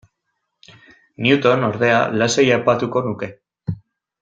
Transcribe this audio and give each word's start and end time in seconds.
Newton, 1.25 1.67
ordea, 1.67 2.01
lasai 2.23 2.47
aipatuko 2.57 3.05
nuke. 3.11 3.31